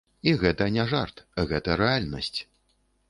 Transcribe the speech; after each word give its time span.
І 0.29 0.31
гэта 0.43 0.67
не 0.77 0.85
жарт, 0.93 1.21
гэта 1.51 1.77
рэальнасць. 1.83 2.37